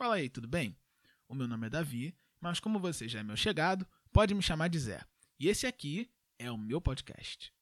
[0.00, 0.74] Fala aí, tudo bem?
[1.28, 4.68] O meu nome é Davi, mas como você já é meu chegado, pode me chamar
[4.68, 5.04] de Zé.
[5.38, 7.52] E esse aqui é o meu podcast.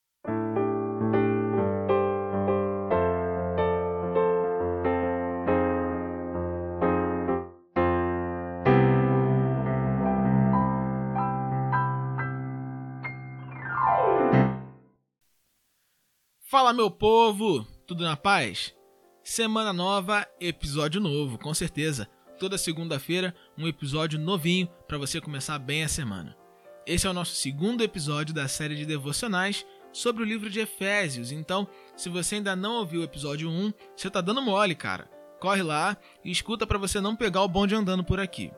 [16.45, 17.64] Fala, meu povo!
[17.84, 18.73] Tudo na paz?
[19.25, 22.09] Semana nova, episódio novo, com certeza.
[22.39, 26.37] Toda segunda-feira, um episódio novinho para você começar bem a semana.
[26.87, 31.33] Esse é o nosso segundo episódio da série de devocionais sobre o livro de Efésios.
[31.33, 31.66] Então,
[31.97, 35.11] se você ainda não ouviu o episódio 1, você tá dando mole, cara.
[35.41, 38.52] Corre lá e escuta para você não pegar o bonde andando por aqui.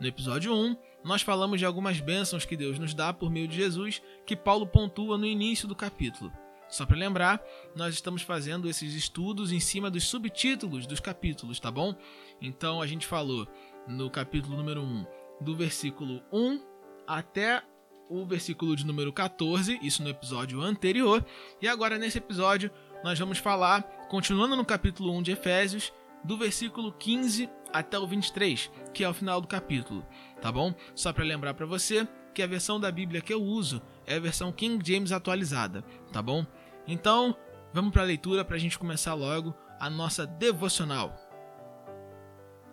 [0.00, 3.56] No episódio 1, nós falamos de algumas bênçãos que Deus nos dá por meio de
[3.56, 6.32] Jesus, que Paulo pontua no início do capítulo.
[6.68, 7.42] Só para lembrar,
[7.74, 11.94] nós estamos fazendo esses estudos em cima dos subtítulos dos capítulos, tá bom?
[12.40, 13.48] Então a gente falou
[13.86, 15.06] no capítulo número 1,
[15.40, 16.60] do versículo 1
[17.06, 17.62] até
[18.10, 21.24] o versículo de número 14, isso no episódio anterior,
[21.60, 22.70] e agora nesse episódio
[23.04, 25.92] nós vamos falar, continuando no capítulo 1 de Efésios,
[26.24, 30.04] do versículo 15 até o 23, que é o final do capítulo,
[30.40, 30.74] tá bom?
[30.94, 34.20] Só para lembrar para você que a versão da Bíblia que eu uso é a
[34.20, 36.46] versão King James atualizada, tá bom?
[36.90, 37.36] Então,
[37.70, 41.14] vamos para a leitura para a gente começar logo a nossa devocional.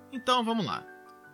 [0.10, 0.88] Então, vamos lá.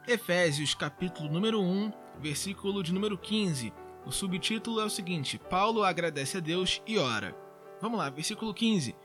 [0.07, 3.71] Efésios, capítulo número 1, versículo de número 15.
[4.03, 7.37] O subtítulo é o seguinte: Paulo agradece a Deus e ora.
[7.79, 8.95] Vamos lá, versículo 15.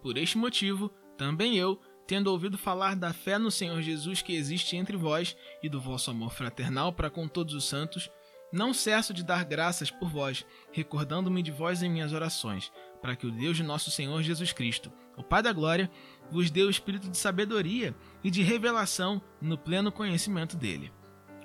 [0.00, 4.76] Por este motivo, também eu, tendo ouvido falar da fé no Senhor Jesus que existe
[4.76, 8.10] entre vós e do vosso amor fraternal para com todos os santos,
[8.52, 13.26] não cesso de dar graças por vós, recordando-me de vós em minhas orações, para que
[13.26, 15.90] o Deus de nosso Senhor Jesus Cristo, o Pai da Glória,
[16.30, 20.92] vos dê o espírito de sabedoria e de revelação no pleno conhecimento dele.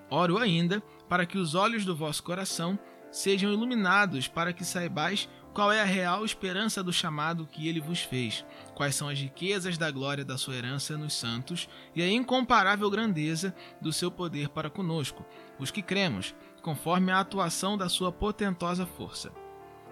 [0.09, 2.77] Oro ainda para que os olhos do vosso coração
[3.11, 8.01] sejam iluminados, para que saibais qual é a real esperança do chamado que ele vos
[8.01, 12.89] fez, quais são as riquezas da glória da sua herança nos santos e a incomparável
[12.89, 15.23] grandeza do seu poder para conosco,
[15.59, 16.33] os que cremos
[16.63, 19.31] conforme a atuação da sua potentosa força.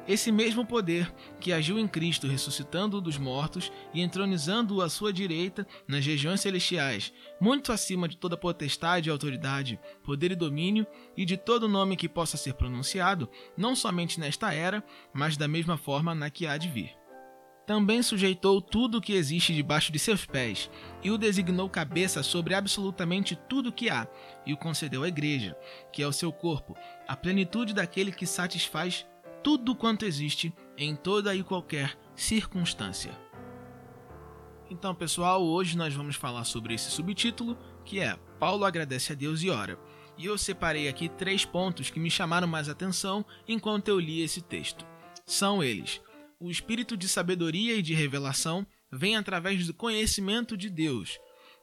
[0.07, 5.67] Esse mesmo poder que agiu em Cristo, ressuscitando-o dos mortos e entronizando-o à sua direita
[5.87, 11.37] nas regiões celestiais, muito acima de toda potestade e autoridade, poder e domínio, e de
[11.37, 14.83] todo nome que possa ser pronunciado, não somente nesta era,
[15.13, 17.00] mas da mesma forma na que há de vir
[17.71, 20.69] também sujeitou tudo o que existe debaixo de seus pés,
[21.01, 24.05] e o designou cabeça sobre absolutamente tudo o que há,
[24.45, 25.55] e o concedeu à Igreja,
[25.89, 26.75] que é o seu corpo,
[27.07, 29.07] a plenitude daquele que satisfaz
[29.41, 33.17] tudo quanto existe em toda e qualquer circunstância.
[34.69, 39.43] Então, pessoal, hoje nós vamos falar sobre esse subtítulo, que é Paulo agradece a Deus
[39.43, 39.79] e ora.
[40.17, 44.41] E eu separei aqui três pontos que me chamaram mais atenção enquanto eu li esse
[44.41, 44.85] texto.
[45.25, 46.01] São eles:
[46.41, 51.19] o espírito de sabedoria e de revelação vem através do conhecimento de Deus.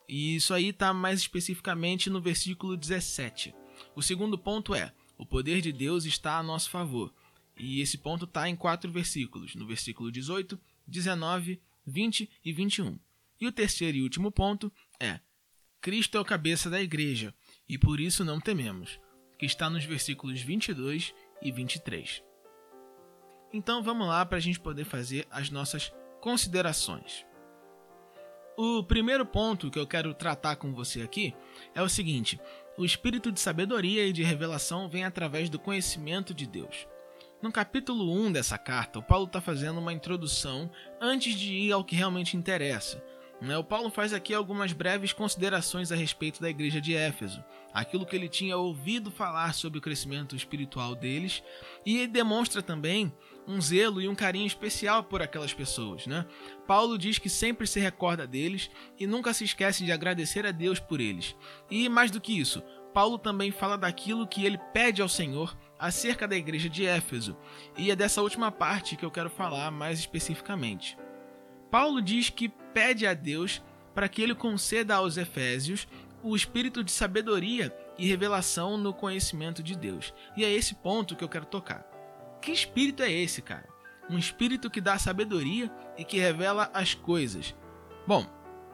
[0.08, 3.52] E isso aí está mais especificamente no versículo 17.
[3.96, 7.12] O segundo ponto é: o poder de Deus está a nosso favor.
[7.58, 12.98] E esse ponto está em quatro versículos, no versículo 18, 19, 20 e 21.
[13.40, 15.18] E o terceiro e último ponto é:
[15.80, 17.34] Cristo é o cabeça da igreja,
[17.68, 19.00] e por isso não tememos,
[19.36, 21.12] que está nos versículos 22
[21.42, 22.27] e 23.
[23.52, 27.26] Então vamos lá para a gente poder fazer as nossas considerações.
[28.56, 31.34] O primeiro ponto que eu quero tratar com você aqui
[31.74, 32.40] é o seguinte:
[32.76, 36.86] o espírito de sabedoria e de revelação vem através do conhecimento de Deus.
[37.40, 40.68] No capítulo 1 dessa carta, o Paulo está fazendo uma introdução
[41.00, 43.02] antes de ir ao que realmente interessa.
[43.40, 43.56] Né?
[43.56, 48.16] O Paulo faz aqui algumas breves considerações a respeito da igreja de Éfeso, aquilo que
[48.16, 51.42] ele tinha ouvido falar sobre o crescimento espiritual deles,
[51.86, 53.12] e demonstra também
[53.46, 56.26] um zelo e um carinho especial por aquelas pessoas, né?
[56.66, 60.78] Paulo diz que sempre se recorda deles e nunca se esquece de agradecer a Deus
[60.78, 61.34] por eles.
[61.70, 66.26] E mais do que isso, Paulo também fala daquilo que ele pede ao Senhor acerca
[66.26, 67.36] da igreja de Éfeso,
[67.76, 70.98] e é dessa última parte que eu quero falar mais especificamente.
[71.70, 73.62] Paulo diz que pede a Deus
[73.94, 75.86] para que ele conceda aos Efésios
[76.22, 80.14] o espírito de sabedoria e revelação no conhecimento de Deus.
[80.36, 81.86] E é esse ponto que eu quero tocar.
[82.40, 83.68] Que espírito é esse, cara?
[84.08, 87.54] Um espírito que dá sabedoria e que revela as coisas.
[88.06, 88.26] Bom,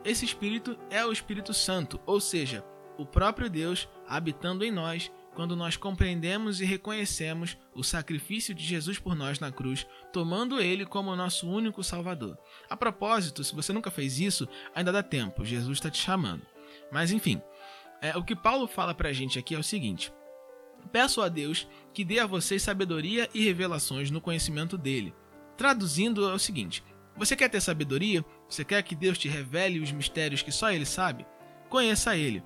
[0.04, 2.64] esse espírito é o Espírito Santo, ou seja,
[2.98, 8.98] o próprio Deus habitando em nós quando nós compreendemos e reconhecemos o sacrifício de Jesus
[8.98, 12.38] por nós na cruz, tomando ele como nosso único Salvador.
[12.68, 16.42] A propósito, se você nunca fez isso, ainda dá tempo, Jesus está te chamando.
[16.90, 17.42] Mas enfim,
[18.00, 20.12] é, o que Paulo fala pra gente aqui é o seguinte:
[20.92, 25.14] Peço a Deus que dê a vocês sabedoria e revelações no conhecimento dele.
[25.56, 26.84] Traduzindo, é o seguinte:
[27.16, 28.24] você quer ter sabedoria?
[28.48, 31.26] Você quer que Deus te revele os mistérios que só ele sabe?
[31.68, 32.42] Conheça ele.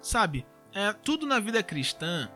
[0.00, 2.28] Sabe, é, tudo na vida cristã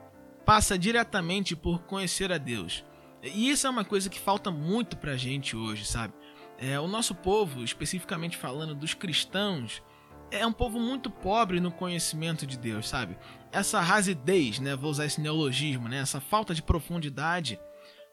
[0.45, 2.85] passa diretamente por conhecer a Deus.
[3.23, 6.13] E isso é uma coisa que falta muito pra gente hoje, sabe?
[6.59, 9.83] É, o nosso povo, especificamente falando dos cristãos,
[10.31, 13.17] é um povo muito pobre no conhecimento de Deus, sabe?
[13.53, 17.61] Essa rasidez, né, vou usar esse neologismo, né, essa falta de profundidade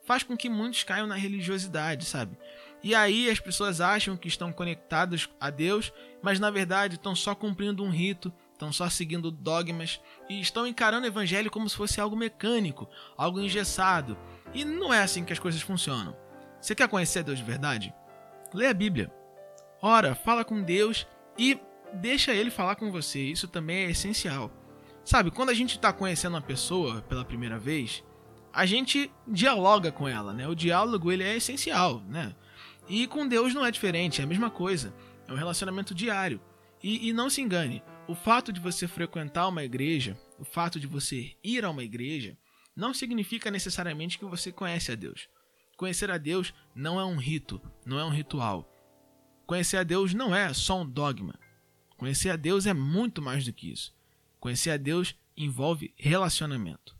[0.04, 2.36] faz com que muitos caiam na religiosidade, sabe?
[2.82, 5.92] E aí as pessoas acham que estão conectadas a Deus,
[6.22, 11.04] mas na verdade estão só cumprindo um rito, estão só seguindo dogmas e estão encarando
[11.04, 12.86] o evangelho como se fosse algo mecânico,
[13.16, 14.18] algo engessado.
[14.52, 16.14] E não é assim que as coisas funcionam.
[16.60, 17.94] Você quer conhecer Deus de verdade?
[18.52, 19.10] Lê a Bíblia.
[19.80, 21.06] Ora, fala com Deus
[21.38, 21.58] e
[21.94, 23.18] deixa ele falar com você.
[23.20, 24.52] Isso também é essencial.
[25.02, 28.04] Sabe, quando a gente está conhecendo uma pessoa pela primeira vez,
[28.52, 30.46] a gente dialoga com ela, né?
[30.46, 32.34] O diálogo ele é essencial, né?
[32.86, 34.92] E com Deus não é diferente, é a mesma coisa.
[35.26, 36.40] É um relacionamento diário.
[36.82, 40.86] E, e não se engane, o fato de você frequentar uma igreja, o fato de
[40.88, 42.36] você ir a uma igreja,
[42.74, 45.28] não significa necessariamente que você conhece a Deus.
[45.76, 48.68] Conhecer a Deus não é um rito, não é um ritual.
[49.46, 51.38] Conhecer a Deus não é só um dogma.
[51.96, 53.94] Conhecer a Deus é muito mais do que isso.
[54.40, 56.98] Conhecer a Deus envolve relacionamento.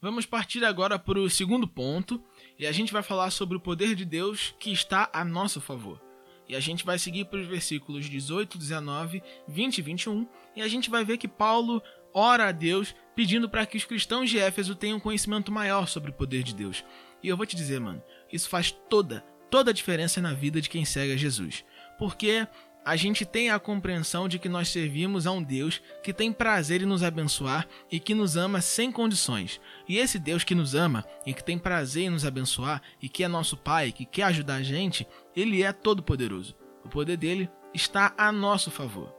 [0.00, 2.24] Vamos partir agora para o segundo ponto
[2.58, 6.03] e a gente vai falar sobre o poder de Deus que está a nosso favor.
[6.48, 10.68] E a gente vai seguir para os versículos 18, 19, 20 e 21 e a
[10.68, 11.82] gente vai ver que Paulo
[12.12, 16.14] ora a Deus pedindo para que os cristãos de Éfeso tenham conhecimento maior sobre o
[16.14, 16.84] poder de Deus.
[17.22, 18.02] E eu vou te dizer, mano,
[18.32, 21.64] isso faz toda, toda a diferença na vida de quem segue a Jesus.
[21.98, 22.46] Porque
[22.84, 26.82] a gente tem a compreensão de que nós servimos a um Deus que tem prazer
[26.82, 29.58] em nos abençoar e que nos ama sem condições.
[29.88, 33.24] E esse Deus que nos ama e que tem prazer em nos abençoar e que
[33.24, 36.54] é nosso Pai, que quer ajudar a gente, ele é todo-poderoso.
[36.84, 39.14] O poder dele está a nosso favor.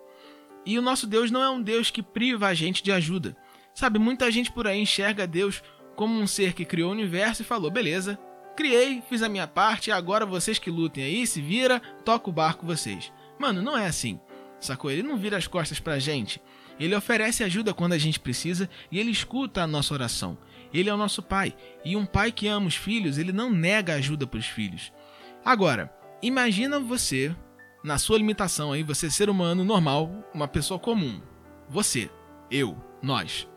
[0.63, 3.35] E o nosso Deus não é um Deus que priva a gente de ajuda.
[3.73, 5.63] Sabe, muita gente por aí enxerga Deus
[5.95, 8.17] como um ser que criou o universo e falou: beleza,
[8.55, 12.65] criei, fiz a minha parte, agora vocês que lutem aí, se vira, toca o barco
[12.65, 13.11] vocês.
[13.39, 14.19] Mano, não é assim.
[14.59, 14.89] Sacou?
[14.89, 16.41] Ele não vira as costas pra gente.
[16.79, 20.37] Ele oferece ajuda quando a gente precisa e ele escuta a nossa oração.
[20.73, 21.55] Ele é o nosso pai.
[21.83, 24.91] E um pai que ama os filhos, ele não nega ajuda para os filhos.
[25.43, 27.33] Agora, imagina você,
[27.83, 31.21] na sua limitação aí, você ser humano normal, uma pessoa comum.
[31.69, 32.09] Você,
[32.51, 33.47] eu, nós.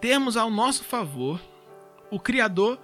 [0.00, 1.40] Termos ao nosso favor
[2.10, 2.78] o Criador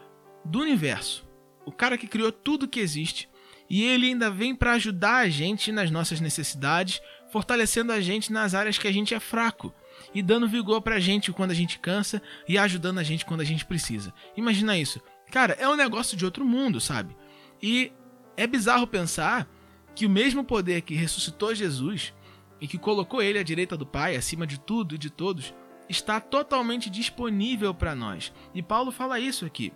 [0.45, 1.27] do universo.
[1.65, 3.29] O cara que criou tudo que existe
[3.73, 8.55] e ele ainda vem para ajudar a gente nas nossas necessidades, fortalecendo a gente nas
[8.55, 9.75] áreas que a gente é fraco
[10.15, 13.45] e dando vigor pra gente quando a gente cansa e ajudando a gente quando a
[13.45, 14.13] gente precisa.
[14.37, 15.01] Imagina isso.
[15.31, 17.17] Cara, é um negócio de outro mundo, sabe?
[17.63, 17.91] E
[18.37, 19.49] é bizarro pensar
[19.95, 22.13] que o mesmo poder que ressuscitou Jesus
[22.61, 25.55] e que colocou ele à direita do Pai, acima de tudo e de todos,
[25.89, 28.35] está totalmente disponível para nós.
[28.55, 29.73] E Paulo fala isso aqui.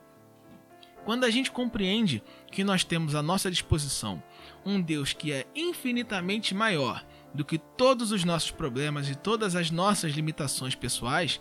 [1.07, 2.21] Quando a gente compreende
[2.51, 4.21] que nós temos à nossa disposição
[4.65, 9.71] um Deus que é infinitamente maior do que todos os nossos problemas e todas as
[9.71, 11.41] nossas limitações pessoais,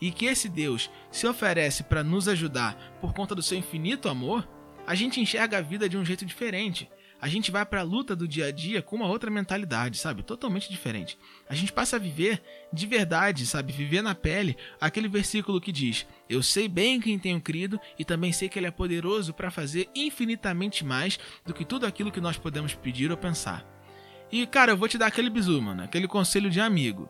[0.00, 4.48] e que esse Deus se oferece para nos ajudar por conta do seu infinito amor,
[4.84, 6.90] a gente enxerga a vida de um jeito diferente
[7.24, 10.22] a gente vai para a luta do dia a dia com uma outra mentalidade, sabe?
[10.22, 11.18] Totalmente diferente.
[11.48, 13.72] A gente passa a viver de verdade, sabe?
[13.72, 18.30] Viver na pele aquele versículo que diz: Eu sei bem quem tenho crido e também
[18.30, 22.36] sei que Ele é poderoso para fazer infinitamente mais do que tudo aquilo que nós
[22.36, 23.64] podemos pedir ou pensar.
[24.30, 27.08] E, cara, eu vou te dar aquele bizu, mano, aquele conselho de amigo.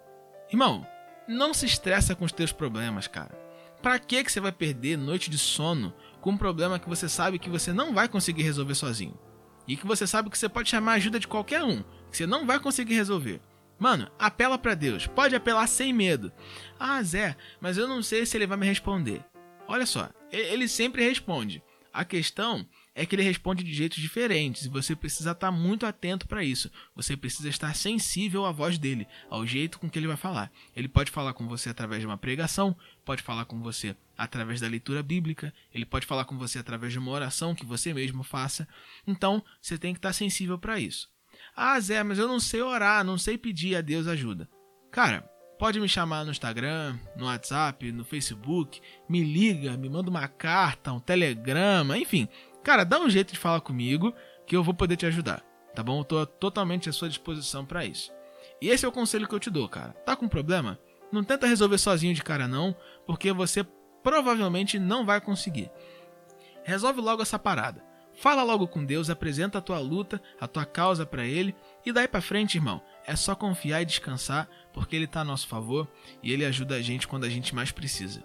[0.49, 0.87] Irmão,
[1.27, 3.37] não se estressa com os teus problemas, cara.
[3.83, 7.37] Pra que, que você vai perder noite de sono com um problema que você sabe
[7.37, 9.19] que você não vai conseguir resolver sozinho?
[9.67, 12.27] E que você sabe que você pode chamar a ajuda de qualquer um, que você
[12.27, 13.41] não vai conseguir resolver.
[13.79, 15.07] Mano, apela para Deus.
[15.07, 16.33] Pode apelar sem medo.
[16.79, 19.25] Ah, Zé, mas eu não sei se ele vai me responder.
[19.67, 21.63] Olha só, ele sempre responde.
[21.93, 26.29] A questão é que ele responde de jeitos diferentes e você precisa estar muito atento
[26.29, 26.71] para isso.
[26.95, 30.53] Você precisa estar sensível à voz dele, ao jeito com que ele vai falar.
[30.77, 34.69] Ele pode falar com você através de uma pregação, pode falar com você através da
[34.69, 38.69] leitura bíblica, ele pode falar com você através de uma oração que você mesmo faça.
[39.07, 41.09] Então, você tem que estar sensível para isso.
[41.57, 44.49] Ah, Zé, mas eu não sei orar, não sei pedir a Deus ajuda.
[44.93, 50.29] Cara, pode me chamar no Instagram, no WhatsApp, no Facebook, me liga, me manda uma
[50.29, 52.29] carta, um telegrama, enfim,
[52.65, 54.15] Cara, dá um jeito de falar comigo
[54.47, 55.43] que eu vou poder te ajudar,
[55.75, 56.01] tá bom?
[56.01, 58.11] Eu tô totalmente à sua disposição para isso.
[58.61, 59.93] E esse é o conselho que eu te dou, cara.
[60.07, 60.79] Tá com problema?
[61.13, 62.75] Não tenta resolver sozinho de cara não,
[63.07, 63.65] porque você
[64.03, 65.71] provavelmente não vai conseguir.
[66.65, 67.85] Resolve logo essa parada.
[68.15, 71.55] Fala logo com Deus, apresenta a tua luta, a tua causa para ele
[71.85, 75.47] e daí para frente, irmão, é só confiar e descansar, porque ele tá a nosso
[75.49, 75.87] favor
[76.23, 78.25] e ele ajuda a gente quando a gente mais precisa.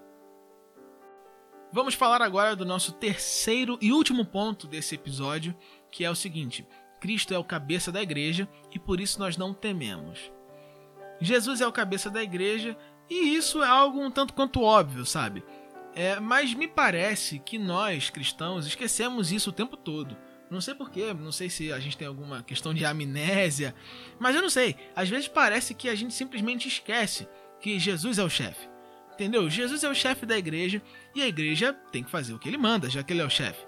[1.71, 5.55] Vamos falar agora do nosso terceiro e último ponto desse episódio,
[5.91, 6.65] que é o seguinte:
[6.99, 10.31] Cristo é o cabeça da igreja e por isso nós não tememos.
[11.21, 12.75] Jesus é o cabeça da igreja
[13.07, 15.43] e isso é algo um tanto quanto óbvio, sabe?
[15.93, 20.17] É, mas me parece que nós, cristãos, esquecemos isso o tempo todo.
[20.49, 23.75] Não sei porquê, não sei se a gente tem alguma questão de amnésia,
[24.19, 24.75] mas eu não sei.
[24.95, 27.27] Às vezes parece que a gente simplesmente esquece
[27.59, 28.68] que Jesus é o chefe.
[29.19, 29.49] Entendeu?
[29.49, 30.81] Jesus é o chefe da igreja
[31.13, 33.29] e a igreja tem que fazer o que ele manda, já que ele é o
[33.29, 33.67] chefe.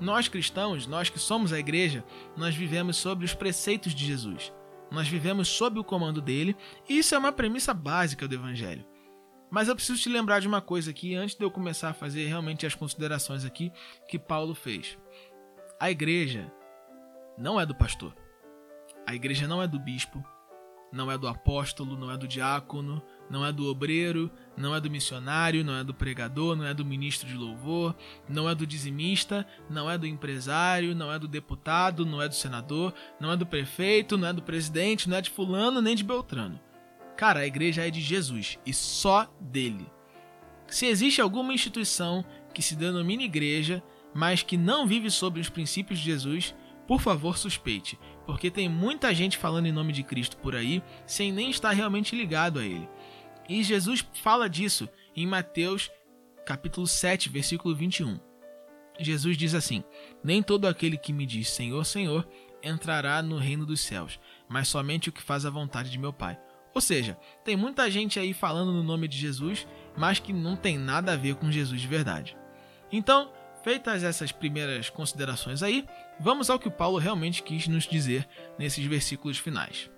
[0.00, 2.02] Nós cristãos, nós que somos a igreja,
[2.34, 4.50] nós vivemos sobre os preceitos de Jesus.
[4.90, 6.56] Nós vivemos sob o comando dele,
[6.88, 8.82] e isso é uma premissa básica do evangelho.
[9.50, 12.26] Mas eu preciso te lembrar de uma coisa aqui antes de eu começar a fazer
[12.26, 13.70] realmente as considerações aqui
[14.08, 14.96] que Paulo fez.
[15.78, 16.50] A igreja
[17.36, 18.16] não é do pastor.
[19.06, 20.24] A igreja não é do bispo,
[20.90, 24.90] não é do apóstolo, não é do diácono, não é do obreiro, não é do
[24.90, 27.94] missionário, não é do pregador, não é do ministro de louvor,
[28.28, 32.34] não é do dizimista, não é do empresário, não é do deputado, não é do
[32.34, 36.04] senador, não é do prefeito, não é do presidente, não é de fulano nem de
[36.04, 36.60] beltrano.
[37.16, 39.86] Cara, a igreja é de Jesus e só dele.
[40.66, 43.82] Se existe alguma instituição que se denomina igreja,
[44.14, 46.54] mas que não vive sobre os princípios de Jesus,
[46.86, 51.30] por favor suspeite, porque tem muita gente falando em nome de Cristo por aí sem
[51.30, 52.88] nem estar realmente ligado a ele.
[53.48, 55.90] E Jesus fala disso em Mateus
[56.44, 58.20] capítulo 7, versículo 21.
[59.00, 59.82] Jesus diz assim:
[60.22, 62.28] Nem todo aquele que me diz Senhor, Senhor
[62.62, 66.38] entrará no reino dos céus, mas somente o que faz a vontade de meu Pai.
[66.74, 70.76] Ou seja, tem muita gente aí falando no nome de Jesus, mas que não tem
[70.76, 72.36] nada a ver com Jesus de verdade.
[72.92, 75.86] Então, feitas essas primeiras considerações aí,
[76.20, 78.28] vamos ao que Paulo realmente quis nos dizer
[78.58, 79.90] nesses versículos finais.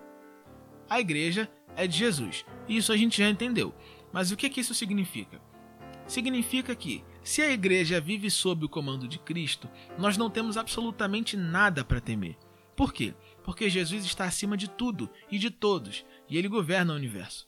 [0.90, 3.72] A igreja é de Jesus, isso a gente já entendeu.
[4.12, 5.40] Mas o que, que isso significa?
[6.04, 11.36] Significa que, se a igreja vive sob o comando de Cristo, nós não temos absolutamente
[11.36, 12.36] nada para temer.
[12.74, 13.14] Por quê?
[13.44, 17.46] Porque Jesus está acima de tudo e de todos, e ele governa o universo.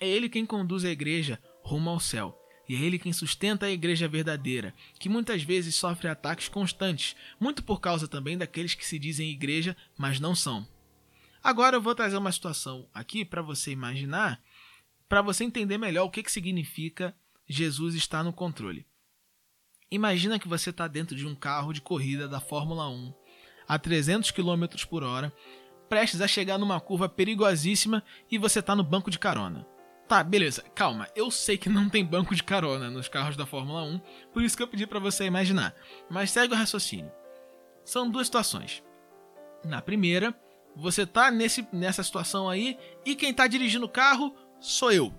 [0.00, 2.38] É ele quem conduz a igreja rumo ao céu.
[2.68, 7.64] E é ele quem sustenta a igreja verdadeira, que muitas vezes sofre ataques constantes, muito
[7.64, 10.64] por causa também daqueles que se dizem igreja, mas não são.
[11.46, 14.42] Agora eu vou trazer uma situação aqui para você imaginar,
[15.08, 17.14] para você entender melhor o que, que significa
[17.48, 18.84] Jesus estar no controle.
[19.88, 23.14] Imagina que você está dentro de um carro de corrida da Fórmula 1
[23.68, 25.32] a 300 km por hora
[25.88, 29.64] prestes a chegar numa curva perigosíssima e você tá no banco de carona.
[30.08, 31.06] Tá, beleza, calma.
[31.14, 34.00] Eu sei que não tem banco de carona nos carros da Fórmula 1,
[34.32, 35.76] por isso que eu pedi para você imaginar.
[36.10, 37.12] Mas segue o raciocínio.
[37.84, 38.82] São duas situações.
[39.64, 40.36] Na primeira,
[40.76, 45.12] você tá nesse, nessa situação aí e quem tá dirigindo o carro sou eu,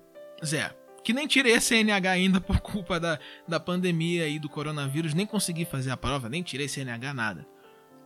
[0.45, 0.73] Zé.
[1.03, 5.25] Que nem tirei a CNH ainda por culpa da, da pandemia e do coronavírus, nem
[5.25, 7.47] consegui fazer a prova, nem tirei CNH, nada.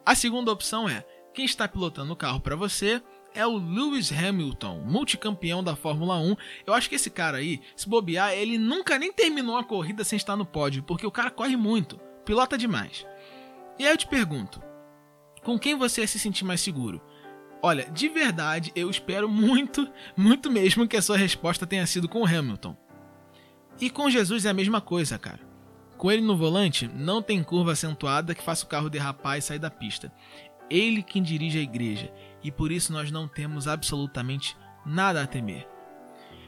[0.05, 3.01] A segunda opção é quem está pilotando o carro para você
[3.33, 6.35] é o Lewis Hamilton, multicampeão da Fórmula 1.
[6.65, 10.17] Eu acho que esse cara aí, se bobear, ele nunca nem terminou a corrida sem
[10.17, 13.05] estar no pódio, porque o cara corre muito, pilota demais.
[13.79, 14.61] E aí eu te pergunto,
[15.43, 17.01] com quem você se sentir mais seguro?
[17.63, 19.87] Olha, de verdade, eu espero muito,
[20.17, 22.75] muito mesmo que a sua resposta tenha sido com Hamilton.
[23.79, 25.39] E com Jesus é a mesma coisa, cara.
[25.97, 29.59] Com ele no volante, não tem curva acentuada que faça o carro derrapar e sair
[29.59, 30.11] da pista.
[30.69, 32.11] Ele quem dirige a igreja
[32.43, 35.67] e por isso nós não temos absolutamente nada a temer.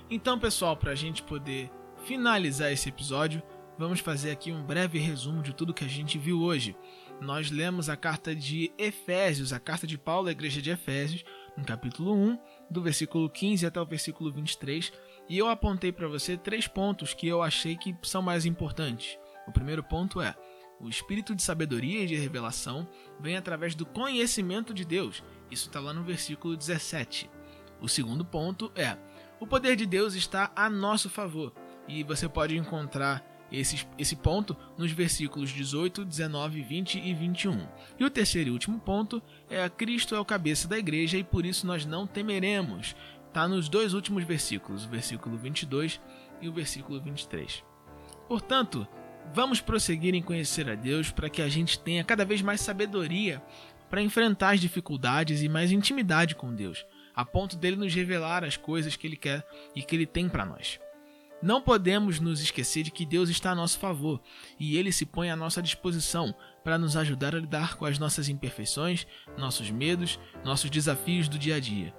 [0.09, 1.71] Então, pessoal, para a gente poder
[2.05, 3.43] finalizar esse episódio,
[3.77, 6.75] vamos fazer aqui um breve resumo de tudo que a gente viu hoje.
[7.21, 11.23] Nós lemos a carta de Efésios, a carta de Paulo à igreja de Efésios,
[11.55, 12.37] no capítulo 1,
[12.69, 14.91] do versículo 15 até o versículo 23,
[15.29, 19.17] e eu apontei para você três pontos que eu achei que são mais importantes.
[19.47, 20.35] O primeiro ponto é:
[20.79, 22.87] o espírito de sabedoria e de revelação
[23.19, 25.23] vem através do conhecimento de Deus.
[25.49, 27.29] Isso está lá no versículo 17.
[27.79, 28.97] O segundo ponto é:
[29.39, 31.53] o poder de Deus está a nosso favor.
[31.87, 37.67] E você pode encontrar esse, esse ponto nos versículos 18, 19, 20 e 21.
[37.99, 41.45] E o terceiro e último ponto é: Cristo é o cabeça da igreja e por
[41.45, 42.95] isso nós não temeremos.
[43.27, 46.01] Está nos dois últimos versículos, o versículo 22
[46.41, 47.63] e o versículo 23.
[48.27, 48.87] Portanto,
[49.31, 53.41] Vamos prosseguir em conhecer a Deus para que a gente tenha cada vez mais sabedoria
[53.89, 58.57] para enfrentar as dificuldades e mais intimidade com Deus, a ponto dele nos revelar as
[58.57, 59.45] coisas que ele quer
[59.75, 60.79] e que ele tem para nós.
[61.43, 64.21] Não podemos nos esquecer de que Deus está a nosso favor
[64.57, 66.33] e ele se põe à nossa disposição
[66.63, 69.05] para nos ajudar a lidar com as nossas imperfeições,
[69.37, 71.93] nossos medos, nossos desafios do dia a dia.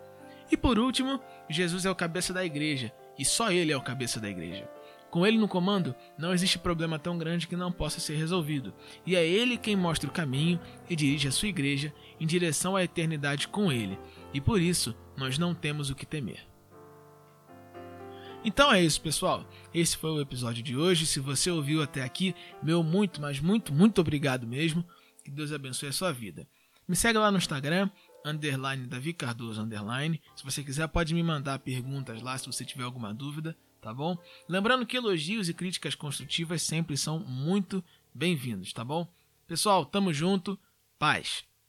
[0.51, 4.19] E por último, Jesus é o cabeça da igreja e só ele é o cabeça
[4.19, 4.67] da igreja.
[5.11, 8.73] Com ele no comando, não existe problema tão grande que não possa ser resolvido,
[9.07, 10.59] e é ele quem mostra o caminho
[10.89, 13.99] e dirige a sua igreja em direção à eternidade com ele,
[14.33, 16.54] e por isso nós não temos o que temer.
[18.45, 19.49] Então é isso, pessoal.
[19.73, 21.07] Esse foi o episódio de hoje.
[21.07, 24.85] Se você ouviu até aqui, meu muito, mas muito, muito obrigado mesmo.
[25.25, 26.47] Que Deus abençoe a sua vida.
[26.87, 27.89] Me segue lá no Instagram,
[28.23, 30.21] underline Davi Cardoso, underline.
[30.37, 34.19] Se você quiser, pode me mandar perguntas lá se você tiver alguma dúvida, tá bom?
[34.47, 37.83] Lembrando que elogios e críticas construtivas sempre são muito
[38.13, 39.09] bem-vindos, tá bom?
[39.47, 40.59] Pessoal, tamo junto.
[40.99, 41.45] Paz.